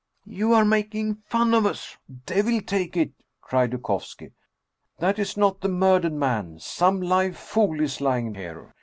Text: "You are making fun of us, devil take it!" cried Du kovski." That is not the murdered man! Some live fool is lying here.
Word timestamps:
"You 0.25 0.53
are 0.53 0.65
making 0.65 1.13
fun 1.27 1.53
of 1.53 1.63
us, 1.67 1.95
devil 2.25 2.59
take 2.59 2.97
it!" 2.97 3.11
cried 3.43 3.69
Du 3.69 3.77
kovski." 3.77 4.31
That 4.97 5.19
is 5.19 5.37
not 5.37 5.61
the 5.61 5.69
murdered 5.69 6.13
man! 6.13 6.57
Some 6.57 7.01
live 7.03 7.37
fool 7.37 7.79
is 7.79 8.01
lying 8.01 8.33
here. 8.33 8.73